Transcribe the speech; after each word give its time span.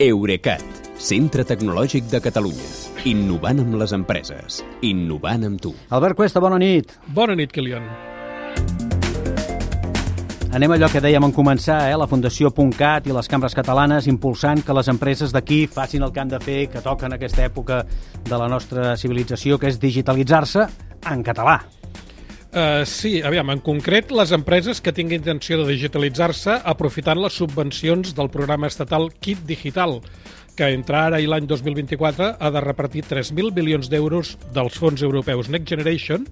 Eurecat, 0.00 0.62
centre 0.96 1.42
tecnològic 1.44 2.06
de 2.08 2.22
Catalunya. 2.24 2.68
Innovant 3.10 3.58
amb 3.60 3.74
les 3.82 3.92
empreses. 3.92 4.62
Innovant 4.88 5.42
amb 5.44 5.60
tu. 5.60 5.74
Albert 5.92 6.16
Cuesta, 6.16 6.40
bona 6.40 6.56
nit. 6.56 6.94
Bona 7.12 7.34
nit, 7.36 7.52
Kilian. 7.52 7.84
Anem 10.56 10.72
a 10.72 10.78
allò 10.78 10.88
que 10.88 11.02
dèiem 11.04 11.26
en 11.28 11.34
començar, 11.36 11.82
eh? 11.90 11.98
la 12.00 12.08
Fundació 12.08 12.48
.cat 12.78 13.10
i 13.10 13.12
les 13.12 13.28
cambres 13.28 13.52
catalanes 13.54 14.08
impulsant 14.08 14.64
que 14.64 14.72
les 14.72 14.88
empreses 14.88 15.36
d'aquí 15.36 15.66
facin 15.68 16.02
el 16.02 16.14
que 16.16 16.24
han 16.24 16.32
de 16.32 16.40
fer, 16.40 16.70
que 16.72 16.80
toquen 16.80 17.12
aquesta 17.12 17.44
època 17.44 17.84
de 18.24 18.38
la 18.40 18.48
nostra 18.48 18.96
civilització, 18.96 19.58
que 19.58 19.68
és 19.68 19.78
digitalitzar-se 19.78 20.64
en 21.12 21.22
català. 21.22 21.60
Uh, 22.50 22.82
sí, 22.82 23.20
aviam, 23.22 23.52
en 23.52 23.60
concret, 23.62 24.08
les 24.10 24.32
empreses 24.34 24.80
que 24.82 24.90
tinguin 24.90 25.20
intenció 25.20 25.60
de 25.60 25.68
digitalitzar-se 25.68 26.56
aprofitant 26.72 27.20
les 27.22 27.36
subvencions 27.38 28.10
del 28.16 28.30
programa 28.34 28.66
estatal 28.66 29.06
Kit 29.22 29.44
Digital, 29.46 30.00
que 30.60 30.68
entre 30.76 30.98
ara 31.00 31.18
i 31.24 31.24
l'any 31.24 31.46
2024 31.48 32.34
ha 32.36 32.48
de 32.52 32.60
repartir 32.60 33.00
3.000 33.08 33.54
bilions 33.56 33.88
d'euros 33.88 34.34
dels 34.52 34.74
fons 34.76 35.00
europeus 35.00 35.48
Next 35.48 35.70
Generation 35.72 36.26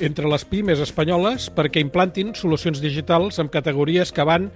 entre 0.00 0.24
les 0.30 0.46
pimes 0.48 0.80
espanyoles 0.80 1.50
perquè 1.52 1.82
implantin 1.84 2.32
solucions 2.32 2.80
digitals 2.80 3.36
amb 3.42 3.52
categories 3.52 4.08
que 4.08 4.24
van 4.24 4.46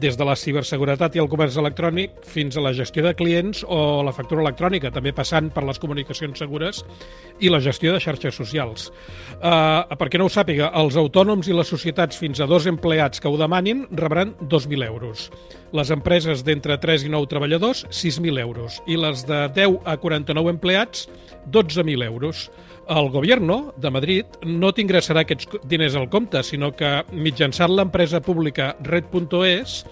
des 0.00 0.16
de 0.16 0.24
la 0.24 0.38
ciberseguretat 0.40 1.18
i 1.18 1.20
el 1.20 1.28
comerç 1.28 1.58
electrònic 1.60 2.16
fins 2.24 2.56
a 2.56 2.64
la 2.64 2.72
gestió 2.72 3.04
de 3.04 3.12
clients 3.18 3.60
o 3.68 4.00
la 4.06 4.14
factura 4.16 4.40
electrònica, 4.46 4.88
també 4.94 5.12
passant 5.12 5.52
per 5.52 5.66
les 5.68 5.78
comunicacions 5.82 6.40
segures 6.40 6.80
i 7.44 7.52
la 7.52 7.60
gestió 7.60 7.92
de 7.92 8.00
xarxes 8.00 8.40
socials. 8.40 8.88
Uh, 9.36 9.84
perquè 10.00 10.16
no 10.16 10.30
ho 10.30 10.32
sàpiga, 10.32 10.72
els 10.80 10.96
autònoms 10.96 11.52
i 11.52 11.56
les 11.56 11.68
societats 11.68 12.16
fins 12.16 12.40
a 12.40 12.48
dos 12.48 12.66
empleats 12.66 13.20
que 13.20 13.28
ho 13.28 13.36
demanin 13.36 13.84
rebran 13.92 14.32
2.000 14.40 14.88
euros. 14.88 15.28
Les 15.76 15.92
empreses 15.92 16.40
d'entre 16.46 16.80
3 16.80 17.04
i 17.04 17.12
9 17.12 17.28
treballadors, 17.28 17.84
6.000 17.92 18.40
euros. 18.40 18.77
I 18.86 18.96
les 19.00 19.24
de 19.26 19.40
10 19.54 19.80
a 19.84 19.96
49 19.96 20.50
empleats, 20.50 21.08
12.000 21.50 22.04
euros. 22.04 22.50
El 22.88 23.10
govern 23.12 23.50
de 23.76 23.90
Madrid 23.92 24.38
no 24.48 24.70
t'ingressarà 24.72 25.26
aquests 25.26 25.58
diners 25.68 25.96
al 25.98 26.08
compte, 26.08 26.40
sinó 26.42 26.70
que 26.72 27.02
mitjançant 27.12 27.74
l'empresa 27.76 28.22
pública 28.24 28.70
Red.es 28.80 29.82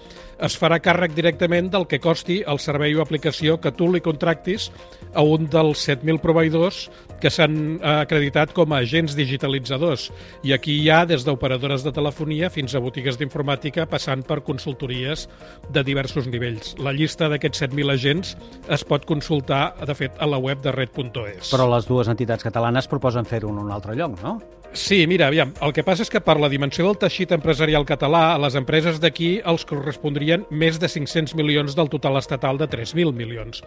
es 0.43 0.55
farà 0.57 0.77
càrrec 0.83 1.15
directament 1.17 1.71
del 1.73 1.87
que 1.89 1.99
costi 2.01 2.41
el 2.45 2.59
servei 2.61 2.95
o 2.95 3.01
aplicació 3.01 3.57
que 3.61 3.73
tu 3.73 3.89
li 3.91 4.01
contractis 4.05 4.69
a 5.17 5.23
un 5.25 5.47
dels 5.49 5.81
7.000 5.87 6.21
proveïdors 6.21 6.87
que 7.21 7.31
s'han 7.33 7.79
acreditat 7.81 8.51
com 8.53 8.73
a 8.73 8.83
agents 8.85 9.15
digitalitzadors. 9.17 10.11
I 10.45 10.53
aquí 10.53 10.75
hi 10.83 10.91
ha 10.93 11.03
des 11.09 11.25
d'operadores 11.25 11.81
de 11.85 11.93
telefonia 11.95 12.51
fins 12.53 12.75
a 12.75 12.81
botigues 12.83 13.17
d'informàtica 13.17 13.87
passant 13.89 14.21
per 14.27 14.43
consultories 14.45 15.25
de 15.73 15.83
diversos 15.87 16.29
nivells. 16.29 16.75
La 16.77 16.93
llista 16.93 17.31
d'aquests 17.31 17.63
7.000 17.65 17.95
agents 17.95 18.35
es 18.69 18.85
pot 18.85 19.07
consultar, 19.09 19.73
de 19.81 19.97
fet, 19.97 20.13
a 20.21 20.29
la 20.29 20.37
web 20.37 20.61
de 20.61 20.75
red.es. 20.75 21.49
Però 21.49 21.65
les 21.71 21.89
dues 21.89 22.11
entitats 22.13 22.45
catalanes 22.45 22.86
proposen 22.89 23.25
fer-ho 23.25 23.51
en 23.53 23.65
un 23.65 23.73
altre 23.73 23.95
lloc, 23.95 24.19
no? 24.23 24.37
Sí, 24.73 25.07
mira, 25.07 25.27
aviam, 25.27 25.53
el 25.63 25.71
que 25.73 25.81
passa 25.81 26.03
és 26.03 26.11
que 26.11 26.19
per 26.21 26.35
la 26.37 26.49
dimensió 26.51 26.85
del 26.85 26.97
teixit 26.99 27.31
empresarial 27.33 27.85
català, 27.87 28.33
a 28.33 28.41
les 28.43 28.53
empreses 28.59 28.99
d'aquí 29.01 29.39
els 29.47 29.63
correspondrien 29.65 30.43
més 30.51 30.77
de 30.77 30.89
500 30.91 31.33
milions 31.39 31.73
del 31.75 31.89
total 31.89 32.19
estatal 32.19 32.59
de 32.59 32.67
3.000 32.69 33.15
milions. 33.15 33.63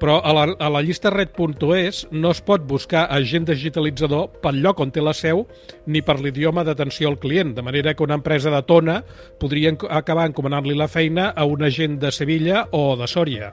Però 0.00 0.20
a 0.22 0.32
la, 0.32 0.46
a 0.56 0.70
la 0.72 0.82
llista 0.86 1.12
red.es 1.12 2.04
no 2.12 2.32
es 2.32 2.40
pot 2.40 2.64
buscar 2.70 3.04
agent 3.12 3.50
digitalitzador 3.50 4.40
pel 4.40 4.62
lloc 4.64 4.80
on 4.80 4.94
té 4.94 5.04
la 5.04 5.12
seu 5.12 5.44
ni 5.86 6.00
per 6.00 6.20
l'idioma 6.22 6.64
d'atenció 6.64 7.10
al 7.10 7.20
client, 7.20 7.52
de 7.58 7.62
manera 7.62 7.94
que 7.94 8.06
una 8.06 8.16
empresa 8.22 8.50
de 8.54 8.62
Tona 8.64 9.00
podria 9.40 9.74
acabar 9.90 10.30
encomanant-li 10.30 10.78
la 10.78 10.88
feina 10.88 11.32
a 11.34 11.44
un 11.44 11.66
agent 11.66 11.98
de 12.00 12.14
Sevilla 12.14 12.68
o 12.70 12.94
de 12.96 13.10
Sòria. 13.10 13.52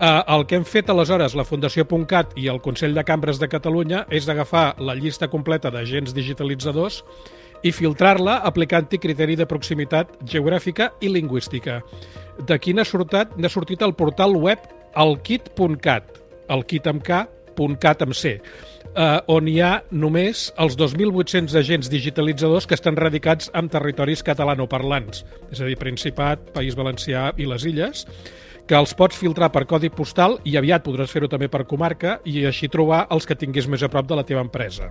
Eh, 0.00 0.22
el 0.34 0.42
que 0.46 0.58
hem 0.58 0.64
fet 0.66 0.90
aleshores 0.90 1.36
la 1.38 1.44
Fundació 1.46 1.86
.cat 2.08 2.32
i 2.36 2.48
el 2.50 2.60
Consell 2.60 2.94
de 2.94 3.04
Cambres 3.04 3.38
de 3.38 3.48
Catalunya 3.48 4.04
és 4.10 4.28
agafar 4.28 4.74
la 4.78 4.94
llista 4.94 5.28
completa 5.28 5.70
d'agents 5.70 6.14
digitalitzadors 6.14 7.02
i 7.62 7.72
filtrar-la 7.72 8.40
aplicant-hi 8.44 8.98
criteri 8.98 9.36
de 9.36 9.46
proximitat 9.46 10.10
geogràfica 10.26 10.90
i 11.00 11.08
lingüística. 11.08 11.80
D'aquí 12.46 12.74
n'ha 12.74 12.84
sortit, 12.84 13.36
n'ha 13.38 13.48
sortit 13.48 13.82
el 13.82 13.94
portal 13.94 14.36
web 14.36 14.58
alkit.cat, 14.94 16.10
el 16.50 16.64
kit 16.66 16.86
amb 16.90 17.02
K, 17.02 17.24
.cat 17.80 18.02
amb 18.02 18.14
C, 18.18 18.34
eh, 18.94 19.18
on 19.30 19.48
hi 19.48 19.60
ha 19.62 19.82
només 19.90 20.48
els 20.58 20.76
2.800 20.76 21.54
agents 21.58 21.90
digitalitzadors 21.90 22.66
que 22.66 22.74
estan 22.74 22.98
radicats 22.98 23.50
en 23.54 23.70
territoris 23.70 24.24
catalanoparlants, 24.26 25.24
és 25.52 25.60
a 25.60 25.68
dir, 25.68 25.78
Principat, 25.78 26.50
País 26.52 26.74
Valencià 26.74 27.30
i 27.38 27.46
les 27.46 27.64
Illes, 27.70 28.06
que 28.68 28.76
els 28.78 28.94
pots 28.96 29.18
filtrar 29.20 29.50
per 29.52 29.66
codi 29.68 29.90
postal 29.92 30.38
i 30.48 30.56
aviat 30.56 30.84
podràs 30.84 31.12
fer-ho 31.12 31.28
també 31.28 31.50
per 31.52 31.66
comarca 31.68 32.18
i 32.24 32.46
així 32.48 32.70
trobar 32.72 33.04
els 33.14 33.26
que 33.28 33.36
tinguis 33.36 33.68
més 33.68 33.84
a 33.84 33.90
prop 33.92 34.08
de 34.08 34.16
la 34.16 34.24
teva 34.24 34.44
empresa. 34.44 34.90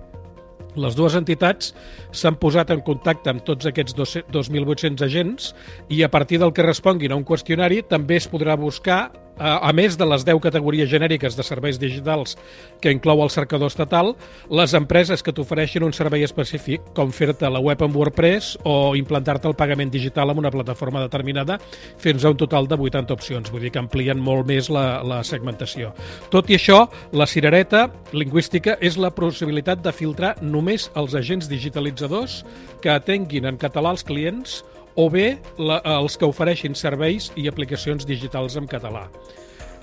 Les 0.74 0.96
dues 0.98 1.14
entitats 1.14 1.70
s'han 2.10 2.38
posat 2.42 2.72
en 2.74 2.80
contacte 2.86 3.30
amb 3.30 3.44
tots 3.46 3.66
aquests 3.70 3.94
2.800 4.34 5.04
agents 5.06 5.52
i 5.88 6.02
a 6.02 6.10
partir 6.10 6.40
del 6.42 6.52
que 6.54 6.66
responguin 6.66 7.14
a 7.14 7.18
un 7.18 7.26
qüestionari 7.26 7.82
també 7.86 8.18
es 8.18 8.26
podrà 8.30 8.56
buscar 8.58 9.12
a 9.38 9.72
més 9.74 9.96
de 9.98 10.06
les 10.06 10.24
10 10.26 10.40
categories 10.42 10.88
genèriques 10.90 11.36
de 11.36 11.42
serveis 11.46 11.78
digitals 11.80 12.36
que 12.80 12.92
inclou 12.94 13.22
el 13.24 13.30
cercador 13.30 13.70
estatal, 13.72 14.12
les 14.50 14.74
empreses 14.78 15.22
que 15.22 15.32
t'ofereixin 15.34 15.84
un 15.86 15.94
servei 15.96 16.22
específic, 16.26 16.82
com 16.94 17.10
fer-te 17.12 17.50
la 17.50 17.62
web 17.62 17.82
amb 17.82 17.96
WordPress 17.96 18.58
o 18.64 18.94
implantar-te 18.98 19.48
el 19.50 19.56
pagament 19.58 19.90
digital 19.90 20.30
en 20.30 20.42
una 20.42 20.52
plataforma 20.54 21.02
determinada, 21.02 21.58
fins 21.98 22.24
a 22.24 22.30
un 22.30 22.38
total 22.38 22.68
de 22.68 22.78
80 22.78 23.14
opcions. 23.14 23.50
Vull 23.50 23.66
dir 23.66 23.72
que 23.74 23.82
amplien 23.82 24.20
molt 24.20 24.46
més 24.46 24.70
la, 24.70 25.02
la 25.02 25.22
segmentació. 25.26 25.92
Tot 26.30 26.50
i 26.50 26.58
això, 26.58 26.84
la 27.12 27.26
cirereta 27.26 27.88
lingüística 28.12 28.78
és 28.80 28.98
la 29.00 29.10
possibilitat 29.14 29.82
de 29.82 29.92
filtrar 29.92 30.34
només 30.42 30.90
els 30.94 31.14
agents 31.18 31.50
digitalitzadors 31.50 32.42
que 32.82 32.92
atenguin 32.92 33.48
en 33.50 33.58
català 33.58 33.94
els 33.94 34.06
clients 34.06 34.62
o 34.96 35.08
bé 35.10 35.38
la, 35.58 35.80
els 36.00 36.18
que 36.18 36.28
ofereixin 36.28 36.76
serveis 36.78 37.30
i 37.36 37.48
aplicacions 37.50 38.06
digitals 38.06 38.58
en 38.60 38.68
català. 38.70 39.08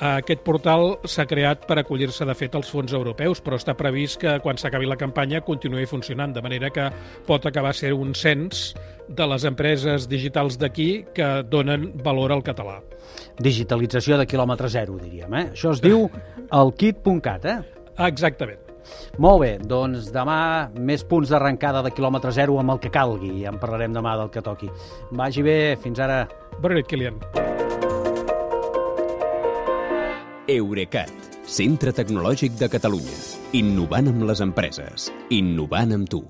Aquest 0.02 0.42
portal 0.42 0.96
s'ha 1.06 1.28
creat 1.30 1.68
per 1.70 1.76
acollir-se, 1.78 2.26
de 2.26 2.34
fet, 2.34 2.56
als 2.58 2.72
fons 2.74 2.94
europeus, 2.98 3.38
però 3.46 3.60
està 3.60 3.76
previst 3.78 4.18
que 4.24 4.34
quan 4.42 4.58
s'acabi 4.58 4.90
la 4.90 4.98
campanya 4.98 5.44
continuï 5.46 5.86
funcionant, 5.86 6.34
de 6.34 6.42
manera 6.42 6.72
que 6.74 6.88
pot 7.28 7.46
acabar 7.46 7.76
ser 7.78 7.94
un 7.94 8.16
cens 8.18 8.72
de 9.06 9.28
les 9.30 9.46
empreses 9.46 10.10
digitals 10.10 10.58
d'aquí 10.58 11.06
que 11.14 11.30
donen 11.46 11.92
valor 12.02 12.34
al 12.34 12.42
català. 12.42 12.80
Digitalització 13.38 14.18
de 14.18 14.26
quilòmetre 14.26 14.74
zero, 14.74 14.98
diríem. 14.98 15.38
Eh? 15.38 15.46
Això 15.54 15.76
es 15.78 15.86
diu 15.86 16.08
el 16.50 16.76
kit.cat, 16.82 17.46
eh? 17.46 17.60
Exactament. 18.10 18.71
Molt 19.22 19.42
bé, 19.44 19.52
doncs 19.60 20.12
demà 20.14 20.70
més 20.76 21.04
punts 21.08 21.32
d'arrencada 21.32 21.84
de 21.86 21.94
quilòmetre 21.96 22.34
zero 22.36 22.60
amb 22.60 22.76
el 22.76 22.82
que 22.84 22.94
calgui. 22.94 23.34
Ja 23.44 23.54
en 23.54 23.60
parlarem 23.62 23.94
demà 23.96 24.18
del 24.20 24.32
que 24.34 24.44
toqui. 24.46 24.70
Vagi 25.12 25.46
bé, 25.46 25.58
fins 25.82 26.00
ara. 26.00 26.24
Bona 26.62 26.80
nit, 26.80 26.90
Kilian. 26.90 27.20
Eurecat, 30.52 31.12
centre 31.48 31.94
tecnològic 31.96 32.58
de 32.60 32.68
Catalunya. 32.72 33.18
Innovant 33.62 34.12
amb 34.12 34.28
les 34.28 34.44
empreses. 34.44 35.12
Innovant 35.30 35.96
amb 35.96 36.12
tu. 36.12 36.26